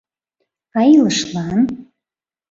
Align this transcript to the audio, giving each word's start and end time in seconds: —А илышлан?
—А 0.79 0.79
илышлан? 0.93 1.59